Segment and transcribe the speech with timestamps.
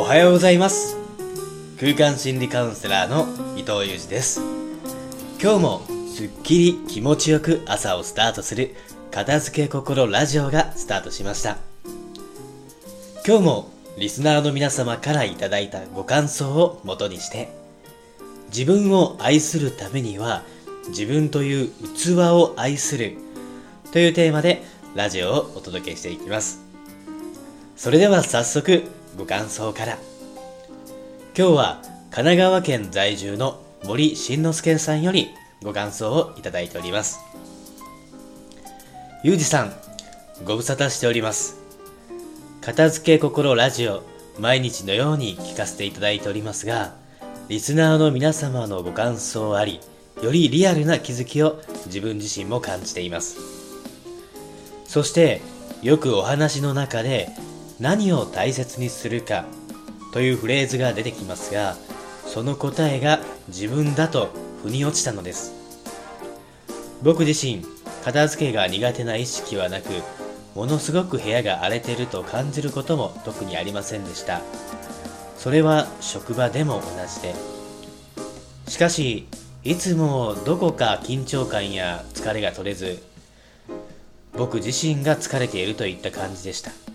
[0.00, 0.96] おはようございます。
[1.78, 4.40] 空間心理カウンセラーの伊藤裕二です。
[5.40, 8.74] 今日もすっきり気持ちよく朝をスタートする
[9.10, 11.58] 片付け心ラジオがスタートしました。
[13.26, 17.50] 今日もリスナーの皆様からいただいたご感想をもとにして
[18.46, 20.44] 自分を愛するためには
[20.88, 23.18] 自分という器を愛する
[23.92, 24.62] というテーマで
[24.94, 26.64] ラジオをお届けしていきます。
[27.76, 28.84] それでは早速
[29.16, 29.98] ご感想から。
[31.36, 31.80] 今日は
[32.10, 35.30] 神奈川県在住の森慎之介さんより
[35.62, 37.18] ご感想をいただいております。
[39.22, 39.72] ゆうじさん
[40.44, 41.56] ご無沙汰しております。
[42.60, 44.02] 片付け心ラジオ
[44.38, 46.94] 毎日のように聞かせていただいておりますが
[47.48, 49.80] リスナーの皆様のご感想あり
[50.22, 53.38] よりリアルな気づきを自分自身も感じています。
[54.86, 55.40] そして
[55.82, 57.30] よくお話の中で
[57.80, 59.46] 何を大切にするか
[60.12, 61.76] というフレーズが出てきますが
[62.26, 64.28] その答えが自分だと
[64.62, 65.54] 腑に落ちたのです。
[67.02, 67.64] 僕自身
[68.04, 69.88] 片付けが苦手な意識はなく
[70.54, 74.42] ものすごく部屋が荒れてると感じることも特にありませんでした。
[75.38, 77.34] それは職場でも同じで。
[78.68, 79.26] しかし
[79.64, 83.02] いつもどこか緊張感や疲れが取れず
[84.34, 86.89] 僕自身が疲れているといった感じでした。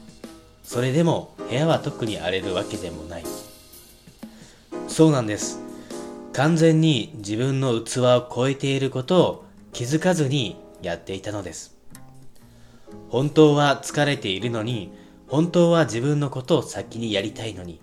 [0.65, 3.23] それでも部屋は特に荒れるわけでもない。
[4.87, 5.59] そうなんです。
[6.33, 11.75] 完全に自分の器を超えていることを気づかずにやっていたのです。
[13.09, 14.91] 本当は疲れているのに
[15.27, 17.79] 本当は自分のことを先にやりたいのに。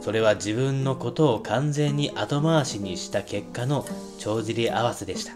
[0.00, 3.86] それは自分のことを完全に後回しにした結果の
[4.18, 5.34] 帳尻合わせでした。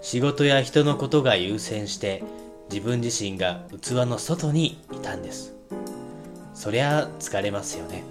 [0.00, 2.24] 仕事や人のことが優先して
[2.74, 5.54] 自分自身が器の外にいたんです。
[6.54, 8.02] そりゃ疲れますよね。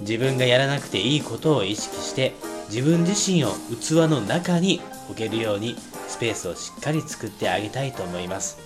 [0.00, 2.32] 自分がやらなくていいことを意識して
[2.70, 3.48] 自分自身を
[3.82, 4.80] 器の中に
[5.10, 5.76] 置けるように
[6.08, 8.56] スペースをしっかり作ってあげたいと思います。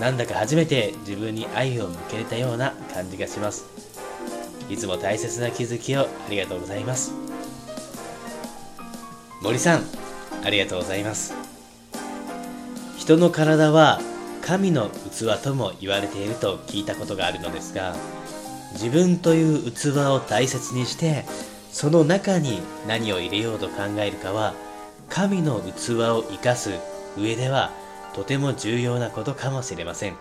[0.00, 3.66] なんだか初めて自分に愛を向けれたような感じがします。
[4.70, 7.12] いつも大切な気づきをありがとうございます。
[9.42, 9.82] 森さん
[10.42, 11.47] ありがとうございます。
[13.08, 14.02] 人の体は
[14.42, 17.96] 神の器とも言われていると聞いたことがあるのですが
[18.72, 21.24] 自分という器を大切にして
[21.72, 24.52] その中に何を入れようと考えるかは
[25.08, 26.72] 神の器を生かす
[27.16, 27.70] 上では
[28.12, 30.16] とても重要なことかもしれません。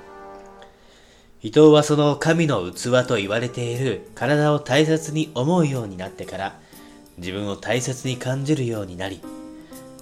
[1.41, 6.59] 人はその神の器と言われている体を大切に思うようになってから
[7.17, 9.19] 自分を大切に感じるようになり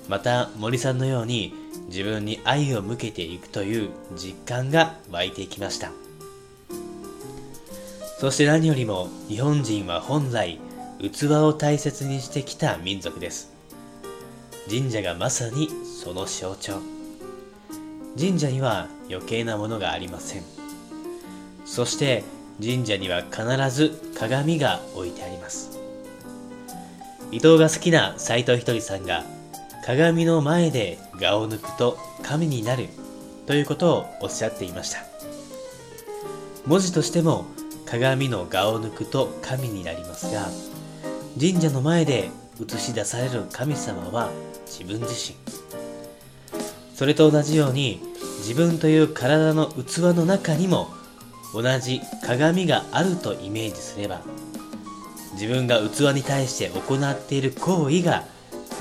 [0.08, 5.92] また森さんのように自分に愛を向けていくという実感が湧いてきました。
[8.20, 10.60] そして何よりも日本人は本来
[11.00, 13.52] 器を大切にしてきた民族です。
[14.70, 16.80] 神社がまさにその象徴。
[18.18, 20.44] 神社には余計なものがありません。
[21.66, 22.24] そして
[22.64, 25.78] 神社には必ず鏡が置いてあります。
[27.32, 29.26] 伊藤が好きな斎藤ひとりさんが
[29.86, 32.90] 鏡の前で顔を抜くと神になる
[33.46, 35.04] ということをおっしゃっていました。
[36.66, 37.46] 文字としても
[37.86, 40.48] 鏡の顔を抜くと神になりますが
[41.40, 44.32] 神社の前で映し出される神様は
[44.66, 45.38] 自分自身。
[46.96, 48.02] それと同じように
[48.40, 50.88] 自分という体の器の中にも
[51.54, 54.22] 同じ鏡があるとイメージすれば
[55.34, 58.24] 自分が器に対して行っている行為が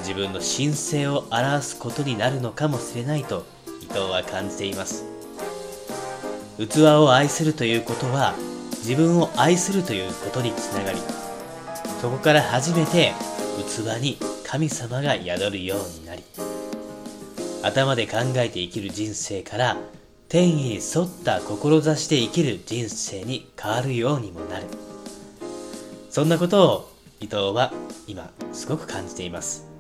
[0.07, 3.47] 自分の神聖を表すことになるのかもしれないと
[3.81, 5.07] 伊藤は感じています。
[6.59, 8.35] 器を愛するということは
[8.79, 10.99] 自分を愛するということにつながり
[12.01, 13.13] そこから初めて
[13.67, 16.23] 器に神様が宿るようになり
[17.63, 19.77] 頭で考えて生きる人生から
[20.29, 24.67] 天意に沿った志で生きる人生に変わるようにもなる。
[26.11, 26.91] そんなことを
[27.21, 27.73] 伊藤は
[28.07, 29.74] 今すごく感じています。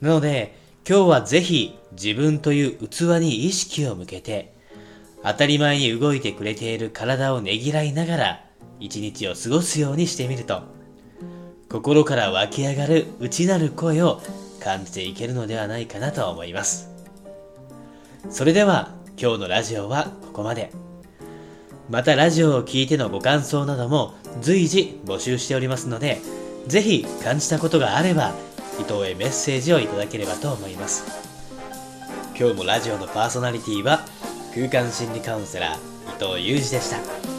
[0.00, 0.56] なので、
[0.88, 4.54] 今日はぜひ自分という器に意識を向けて、
[5.24, 8.44] 当たり前に動いてくれている体をねぎらいながら
[8.78, 10.62] 一日を過ごすようにしてみると、
[11.68, 14.22] 心から湧き上がる内なる声を
[14.60, 16.88] 感じていけるのではないかなと思います。
[18.30, 20.70] それでは今日のラジオはここまで。
[21.90, 26.20] またラジオを聴いてのご感想なども随時募集しておりますので、
[26.66, 28.34] ぜひ感じたことがあれば
[28.78, 31.04] 伊藤へメッセージをいただければと思います。
[32.38, 34.04] 今日もラジオのパーソナリティは
[34.54, 37.37] 空間心理カウンセラー伊藤裕二でした。